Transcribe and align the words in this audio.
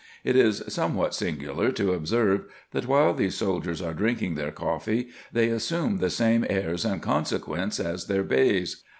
It 0.23 0.35
is 0.35 0.63
somewhat 0.67 1.13
singular 1.13 1.71
to 1.73 1.93
observe, 1.93 2.45
that 2.71 2.87
while 2.87 3.13
these 3.13 3.35
soldiers 3.35 3.83
are 3.83 3.93
drinking 3.93 4.33
their 4.33 4.49
coffee, 4.49 5.09
they 5.31 5.49
assume 5.49 5.97
the 5.99 6.09
same 6.09 6.43
airs 6.49 6.83
and 6.85 7.03
consequence 7.03 7.79
as 7.79 8.07
their 8.07 8.23
Beys. 8.23 8.81